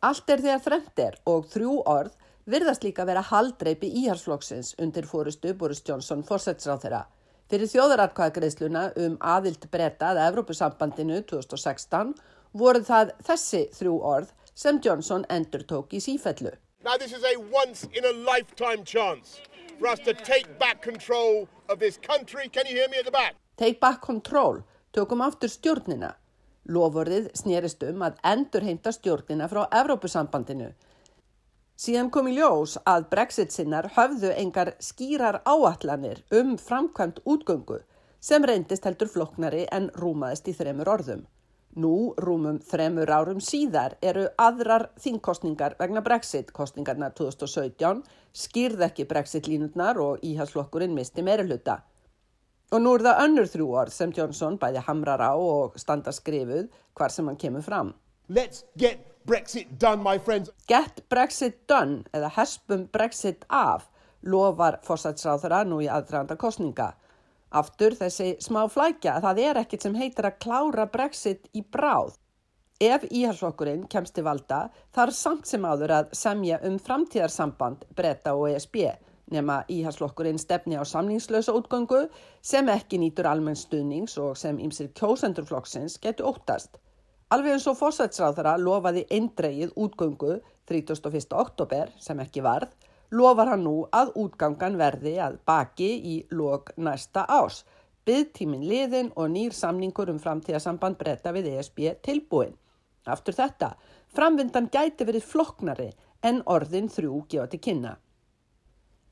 Allt 0.05 0.29
er 0.35 0.43
þegar 0.45 0.61
þrengt 0.67 1.01
er 1.01 1.15
og 1.33 1.47
þrjú 1.49 1.79
orð 1.89 2.19
virðast 2.53 2.85
líka 2.85 3.07
vera 3.09 3.23
haldreipi 3.25 3.89
íhalsflokksins 4.03 4.75
undir 4.85 5.09
fórustu 5.09 5.55
Boris 5.57 5.81
Johnson 5.87 6.21
fórsætsráð 6.29 6.83
þeirra. 6.83 7.01
Fyrir 7.49 7.71
þjóðaratkvæðagreisluna 7.73 8.83
um 9.07 9.17
aðild 9.33 9.65
breyta 9.73 10.11
að 10.11 10.21
Evrópusambandinu 10.27 11.23
2016 11.33 12.13
voru 12.53 12.85
það 12.91 13.15
þessi 13.25 13.63
þrjú 13.79 13.97
orð 14.13 14.37
sem 14.53 14.83
Johnson 14.85 15.25
endur 15.33 15.65
tók 15.65 15.97
í 15.97 16.05
sífellu. 16.05 16.53
Now 16.85 16.99
this 17.01 17.17
is 17.17 17.25
a 17.25 17.39
once 17.41 17.89
in 17.97 18.05
a 18.05 18.13
lifetime 18.13 18.85
chance 18.85 19.41
for 19.79 19.89
us 19.89 19.99
to 20.01 20.15
take 20.15 20.59
back 20.59 20.83
control 20.83 21.49
of 21.69 21.79
this 21.79 21.99
country. 21.99 22.49
Can 22.49 22.67
you 22.67 22.77
hear 22.77 22.89
me 22.89 22.99
at 22.99 23.05
the 23.05 23.11
back? 23.11 23.35
Take 23.57 23.81
back 23.81 24.01
control. 24.03 24.63
Tökum 24.93 25.23
aftur 25.25 25.51
stjórnina. 25.51 26.15
Lofurðið 26.69 27.31
snýrist 27.39 27.83
um 27.89 28.05
að 28.07 28.19
endur 28.33 28.63
heimta 28.63 28.93
stjórnina 28.95 29.49
frá 29.51 29.65
Evrópusambandinu. 29.81 30.73
Síðan 31.83 32.11
kom 32.15 32.29
í 32.31 32.37
ljós 32.37 32.77
að 32.87 33.09
Brexit 33.11 33.55
sinnar 33.55 33.89
höfðu 33.97 34.31
engar 34.39 34.75
skýrar 34.79 35.41
áallanir 35.43 36.21
um 36.31 36.55
framkvæmt 36.61 37.23
útgöngu 37.27 37.81
sem 38.23 38.45
reyndist 38.47 38.85
heldur 38.87 39.11
floknari 39.11 39.65
en 39.73 39.89
rúmaðist 39.99 40.47
í 40.53 40.55
þremur 40.55 40.93
orðum. 40.93 41.25
Nú, 41.73 42.13
rúmum 42.21 42.59
þremur 42.69 43.09
árum 43.09 43.39
síðar, 43.41 43.95
eru 44.05 44.27
aðrar 44.37 44.91
þingkostningar 45.01 45.79
vegna 45.79 46.03
Brexit-kostningarna 46.05 47.09
2017, 47.17 48.03
skýrð 48.37 48.85
ekki 48.91 49.07
Brexit-línutnar 49.09 49.97
og 50.03 50.21
íhalsflokkurinn 50.21 50.93
misti 50.93 51.25
meiri 51.25 51.47
hluta. 51.49 51.79
Og 52.73 52.85
nú 52.85 52.93
er 52.97 53.07
það 53.07 53.23
önnur 53.25 53.49
þrjú 53.55 53.71
orð 53.81 53.97
sem 53.97 54.13
Johnson 54.13 54.59
bæði 54.61 54.85
hamrar 54.85 55.25
á 55.25 55.33
og 55.33 55.79
standa 55.81 56.13
skrifuð 56.13 56.69
hvar 56.93 57.13
sem 57.13 57.27
hann 57.29 57.41
kemur 57.41 57.65
fram. 57.65 57.95
Let's 58.29 58.65
get 58.77 59.09
Brexit 59.25 59.79
done, 59.81 60.03
my 60.05 60.19
friends. 60.19 60.53
Get 60.69 61.01
Brexit 61.09 61.67
done, 61.69 62.05
eða 62.13 62.35
hespum 62.37 62.85
Brexit 62.93 63.47
af, 63.49 63.89
lofar 64.23 64.83
fórsætsráðara 64.85 65.65
nú 65.65 65.81
í 65.81 65.89
aðdraganda 65.89 66.37
kostninga. 66.37 66.93
Aftur 67.53 67.95
þessi 67.99 68.35
smá 68.41 68.63
flækja 68.73 69.19
að 69.19 69.27
það 69.27 69.41
er 69.45 69.63
ekkit 69.63 69.87
sem 69.87 69.97
heitir 70.01 70.29
að 70.29 70.39
klára 70.45 70.87
Brexit 70.93 71.49
í 71.53 71.63
bráð. 71.63 72.15
Ef 72.83 73.05
íhalsflokkurinn 73.11 73.85
kemst 73.93 74.17
til 74.17 74.25
valda 74.27 74.65
þarf 74.97 75.15
samt 75.15 75.47
sem 75.47 75.65
áður 75.69 75.93
að 75.99 76.15
semja 76.19 76.59
um 76.67 76.79
framtíðarsamband 76.83 77.85
breyta 77.95 78.33
og 78.35 78.49
ESB 78.51 78.79
nema 79.33 79.63
íhalsflokkurinn 79.71 80.41
stefni 80.41 80.79
á 80.81 80.85
samningslösa 80.85 81.55
útgöngu 81.57 82.07
sem 82.43 82.69
ekki 82.73 82.99
nýtur 83.01 83.29
almenn 83.31 83.59
stuðnings 83.59 84.17
og 84.21 84.37
sem 84.41 84.59
ymsir 84.61 84.91
kjósendurflokksins 84.99 85.99
getur 86.03 86.33
óttast. 86.33 86.81
Alveg 87.33 87.55
eins 87.57 87.69
og 87.71 87.79
fósætsráðara 87.79 88.59
lofaði 88.61 89.07
eindreið 89.09 89.77
útgöngu 89.77 90.41
31. 90.69 91.37
oktober 91.45 91.93
sem 92.01 92.21
ekki 92.21 92.43
varð, 92.45 92.73
lofar 93.13 93.53
hann 93.53 93.65
nú 93.67 93.75
að 93.93 94.15
útgangan 94.23 94.79
verði 94.81 95.15
að 95.21 95.39
baki 95.49 95.91
í 96.13 96.17
lok 96.33 96.73
næsta 96.77 97.27
ás. 97.29 97.63
Byðtímin 98.09 98.65
liðin 98.67 99.13
og 99.15 99.31
nýr 99.31 99.55
samningur 99.55 100.11
um 100.11 100.19
framtíðarsamband 100.23 100.99
breyta 100.99 101.33
við 101.37 101.53
ESB 101.53 101.85
tilbúin. 102.03 102.57
Aftur 103.07 103.37
þetta, 103.37 103.75
framvindan 104.15 104.71
gæti 104.73 105.07
verið 105.07 105.27
floknari 105.27 105.91
en 106.23 106.41
orðin 106.47 106.89
þrjú 106.91 107.21
til 107.31 107.61
kynna. 107.63 107.97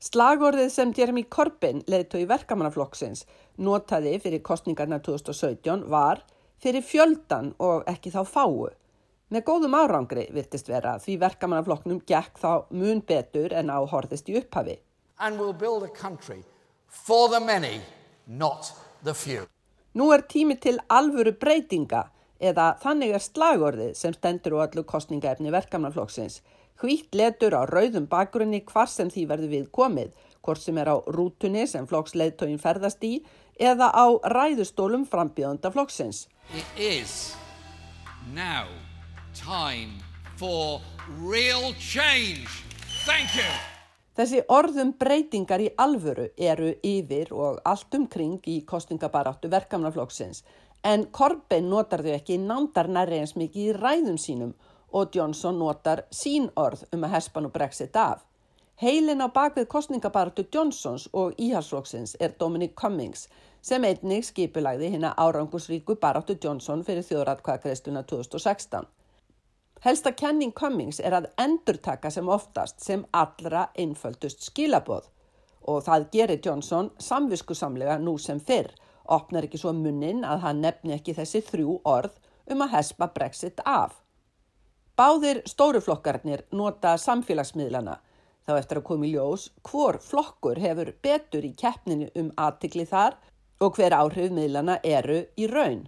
Slagorðið 0.01 0.69
sem 0.73 0.91
Jeremy 0.97 1.23
Corbyn 1.29 1.83
leðtói 1.85 2.23
verkamannaflokksins 2.25 3.27
notaði 3.61 4.15
fyrir 4.23 4.41
kostningarna 4.41 4.97
2017 5.05 5.83
var 5.93 6.23
fyrir 6.61 6.81
fjöldan 6.81 7.51
og 7.61 7.83
ekki 7.85 8.09
þá 8.09 8.23
fáu. 8.25 8.71
Með 9.31 9.45
góðum 9.47 9.75
árangri 9.79 10.25
virtist 10.35 10.67
vera 10.67 10.97
því 10.99 11.13
verkamannaflokknum 11.21 12.01
gekk 12.03 12.39
þá 12.41 12.65
mun 12.75 12.99
betur 13.07 13.53
en 13.55 13.69
á 13.71 13.79
horðist 13.87 14.27
í 14.27 14.35
upphafi. 14.41 14.75
We'll 15.21 15.55
many. 17.39 17.79
Nú 19.93 20.09
er 20.11 20.25
tími 20.27 20.57
til 20.59 20.75
alvöru 20.91 21.31
breytinga 21.39 22.03
eða 22.41 22.67
þannig 22.83 23.15
er 23.15 23.23
slagorðið 23.23 23.95
sem 24.01 24.17
stendur 24.17 24.57
á 24.59 24.67
allu 24.67 24.83
kostningaefni 24.83 25.53
verkamannaflokksins. 25.55 26.41
Hvítt 26.81 27.15
letur 27.15 27.55
á 27.55 27.63
rauðum 27.69 28.09
bakgrunni 28.11 28.63
hvar 28.67 28.91
sem 28.91 29.07
því 29.13 29.27
verður 29.31 29.55
við 29.55 29.65
komið, 29.71 30.11
hvort 30.41 30.63
sem 30.63 30.77
er 30.81 30.91
á 30.91 30.97
rútunni 31.07 31.67
sem 31.69 31.87
flokksleitóin 31.87 32.59
ferðast 32.59 33.03
í 33.07 33.19
eða 33.55 33.93
á 33.93 34.05
ræðustólum 34.35 35.05
frambíðanda 35.07 35.71
flokksins. 35.71 36.25
It 36.51 36.65
is 36.75 37.35
now 38.33 38.65
time 39.45 39.97
for 40.37 40.81
real 41.19 41.73
change. 41.79 42.47
Thank 43.05 43.35
you. 43.35 43.49
Þessi 44.17 44.41
orðum 44.51 44.91
breytingar 44.99 45.63
í 45.63 45.69
alvöru 45.79 46.27
eru 46.37 46.73
yfir 46.85 47.31
og 47.33 47.61
allt 47.65 47.95
umkring 47.97 48.41
í 48.45 48.59
kostningabaráttu 48.67 49.49
verkamannaflokksins 49.49 50.43
en 50.83 51.07
Corbyn 51.15 51.69
notar 51.71 52.03
þau 52.05 52.11
ekki 52.17 52.37
nándar 52.41 52.89
nærri 52.91 53.21
eins 53.21 53.33
mikið 53.39 53.71
í 53.71 53.77
ræðum 53.79 54.19
sínum 54.21 54.53
og 54.91 55.15
Johnson 55.15 55.57
notar 55.57 56.03
sín 56.11 56.49
orð 56.59 56.83
um 56.91 57.07
að 57.07 57.15
hespan 57.15 57.47
og 57.47 57.55
brexit 57.55 57.95
af. 57.95 58.21
Heilin 58.81 59.23
á 59.25 59.29
bakvið 59.31 59.69
kostningabaráttu 59.71 60.45
Johnsons 60.53 61.07
og 61.13 61.37
íhalsflokksins 61.39 62.17
er 62.19 62.33
Dominic 62.39 62.75
Cummings 62.75 63.27
sem 63.61 63.83
einnig 63.85 64.25
skipulagði 64.25 64.89
hérna 64.93 65.13
árangusríku 65.17 65.95
baráttu 66.01 66.37
Johnson 66.43 66.83
fyrir 66.83 67.05
þjóðratkvæðakreistuna 67.05 68.03
2016. 68.09 68.89
Helsta 69.81 70.11
kenning 70.13 70.51
Cummings 70.53 70.99
er 71.01 71.15
að 71.17 71.23
endurtaka 71.41 72.11
sem 72.13 72.27
oftast 72.29 72.83
sem 72.85 73.01
allra 73.17 73.63
einföldust 73.81 74.43
skilaboð 74.45 75.07
og 75.73 75.79
það 75.87 76.03
gerir 76.13 76.41
Johnson 76.45 76.91
samviskusamlega 77.01 77.95
nú 77.97 78.13
sem 78.21 78.37
fyrr, 78.37 78.69
opnar 79.09 79.47
ekki 79.47 79.57
svo 79.57 79.73
munnin 79.73 80.21
að 80.21 80.43
hann 80.43 80.61
nefni 80.61 80.93
ekki 80.93 81.15
þessi 81.17 81.41
þrjú 81.47 81.79
orð 81.89 82.13
um 82.53 82.61
að 82.61 82.75
hespa 82.75 83.07
brexit 83.15 83.63
af. 83.65 83.95
Báðir 84.97 85.41
stóruflokkarnir 85.49 86.43
nota 86.53 86.93
samfélagsmiðlana 87.01 87.97
þá 88.45 88.53
eftir 88.59 88.81
að 88.83 88.87
koma 88.91 89.09
í 89.09 89.15
ljós 89.15 89.47
hvor 89.65 89.97
flokkur 89.97 90.61
hefur 90.61 90.93
betur 91.01 91.47
í 91.47 91.55
keppninu 91.57 92.11
um 92.21 92.29
aðtikli 92.37 92.85
þar 92.85 93.17
og 93.57 93.81
hver 93.81 93.97
áhrif 93.97 94.29
miðlana 94.29 94.77
eru 94.85 95.23
í 95.41 95.49
raun. 95.49 95.87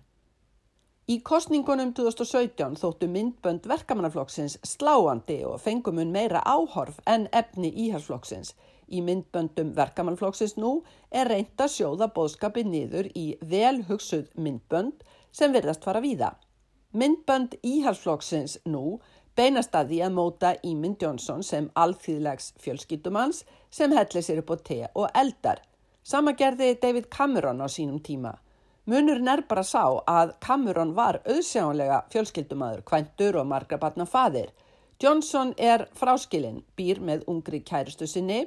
Í 1.04 1.18
kostningunum 1.20 1.90
2017 1.92 2.78
þóttu 2.80 3.10
myndbönd 3.12 3.66
verkamannaflokksins 3.68 4.54
sláandi 4.64 5.42
og 5.44 5.58
fengum 5.60 5.98
hún 6.00 6.14
meira 6.16 6.40
áhorf 6.48 7.02
en 7.14 7.26
efni 7.36 7.74
íhalsflokksins. 7.86 8.54
Í 8.88 9.02
myndböndum 9.04 9.74
verkamannaflokksins 9.76 10.56
nú 10.56 10.72
er 11.12 11.28
reynd 11.28 11.60
að 11.60 11.74
sjóða 11.74 12.08
bóðskapi 12.16 12.64
niður 12.64 13.10
í 13.20 13.26
velhugsuð 13.52 14.30
myndbönd 14.46 15.04
sem 15.36 15.52
verðast 15.52 15.84
fara 15.84 16.00
víða. 16.06 16.32
Myndbönd 16.96 17.58
íhalsflokksins 17.60 18.62
nú 18.64 19.02
beinast 19.36 19.76
að 19.76 19.92
því 19.92 20.02
að 20.08 20.18
móta 20.22 20.54
Ímynd 20.64 21.04
Jónsson 21.04 21.44
sem 21.44 21.68
alþýðlegs 21.84 22.54
fjölskyttumanns 22.64 23.44
sem 23.70 23.92
hellir 23.92 24.24
sér 24.24 24.40
upp 24.46 24.56
á 24.56 24.58
te 24.72 24.80
og 24.96 25.12
eldar. 25.12 25.60
Sama 26.04 26.32
gerði 26.32 26.78
David 26.80 27.12
Cameron 27.12 27.60
á 27.60 27.68
sínum 27.68 28.00
tíma. 28.00 28.38
Munurinn 28.86 29.30
er 29.32 29.46
bara 29.48 29.62
sá 29.64 29.84
að 30.12 30.34
Cameron 30.44 30.90
var 30.98 31.22
auðsjáanlega 31.24 32.02
fjölskyldumadur, 32.12 32.82
kvæntur 32.84 33.38
og 33.40 33.48
margra 33.48 33.78
batna 33.80 34.04
fadir. 34.04 34.50
Johnson 35.00 35.54
er 35.58 35.86
fráskilinn, 35.96 36.66
býr 36.76 37.00
með 37.00 37.24
ungri 37.32 37.62
kæristu 37.64 38.08
sinni, 38.08 38.42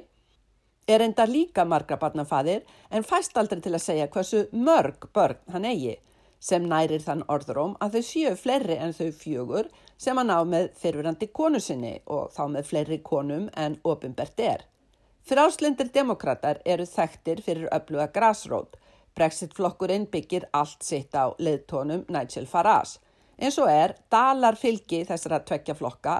er 0.87 1.01
enda 1.01 1.25
líka 1.25 1.65
margra 1.65 1.97
batna 1.97 2.25
fadir 2.25 2.61
en 2.91 3.03
fæst 3.03 3.37
aldrei 3.37 3.63
til 3.65 3.73
að 3.73 3.83
segja 3.87 4.07
hversu 4.13 4.45
mörg 4.53 5.09
börn 5.13 5.41
hann 5.51 5.65
eigi, 5.65 5.97
sem 6.39 6.69
nærir 6.69 7.01
þann 7.01 7.25
orðróm 7.33 7.73
að 7.81 7.97
þau 7.97 8.07
séu 8.11 8.37
fleiri 8.37 8.77
en 8.77 8.93
þau 8.93 9.09
fjögur 9.11 9.73
sem 9.97 10.17
hann 10.21 10.29
á 10.29 10.45
með 10.45 10.69
fyrfirandi 10.77 11.33
konu 11.33 11.59
sinni 11.59 11.95
og 12.05 12.29
þá 12.37 12.43
með 12.53 12.69
fleiri 12.71 13.01
konum 13.01 13.49
en 13.57 13.81
ofinbert 13.83 14.39
er. 14.39 14.67
Fráslindir 15.27 15.89
demokrater 15.91 16.61
eru 16.63 16.85
þekktir 16.85 17.41
fyrir 17.43 17.73
öfluga 17.73 18.05
grásrót, 18.13 18.77
Brexit-flokkurinn 19.17 20.05
byggir 20.13 20.45
allt 20.53 20.83
sitt 20.85 21.15
á 21.17 21.33
leiðtónum 21.41 22.05
Nigel 22.13 22.45
Farage. 22.45 22.99
En 23.37 23.53
svo 23.53 23.65
er 23.69 23.95
dalar 24.13 24.57
fylgi 24.57 25.03
þessara 25.09 25.39
tvekja 25.45 25.73
flokka 25.77 26.17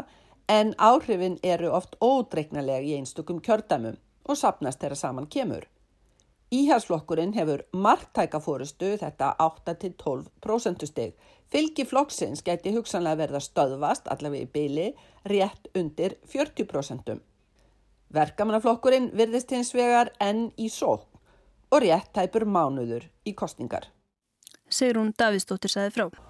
en 0.50 0.74
áhrifin 0.78 1.38
eru 1.44 1.70
oft 1.78 1.98
ódreiknalega 2.02 2.86
í 2.86 2.96
einstökum 2.98 3.42
kjördæmum 3.46 3.98
og 4.26 4.38
sapnast 4.38 4.82
þeirra 4.82 4.98
saman 4.98 5.28
kemur. 5.30 5.68
Íhalsflokkurinn 6.54 7.34
hefur 7.36 7.66
marktæka 7.76 8.40
fórustu 8.40 8.94
þetta 9.02 9.34
8-12% 9.44 10.86
steg. 10.88 11.18
Fylgi 11.52 11.84
flokksins 11.86 12.42
geti 12.44 12.72
hugsanlega 12.76 13.20
verða 13.22 13.42
stöðvast 13.44 14.08
allavega 14.12 14.48
í 14.48 14.52
byli 14.54 14.88
rétt 15.28 15.68
undir 15.76 16.16
40%. 16.32 17.20
Verkamannaflokkurinn 18.16 19.12
virðist 19.20 19.52
hins 19.52 19.74
vegar 19.76 20.14
enn 20.24 20.48
í 20.56 20.70
sók 20.72 21.17
og 21.72 21.84
rétt 21.84 22.14
tæpur 22.16 22.48
mánuður 22.48 23.08
í 23.28 23.34
kostningar. 23.36 23.90
Segrún 24.70 25.14
Davidsdóttir 25.18 25.72
sæði 25.72 25.94
frá. 25.96 26.27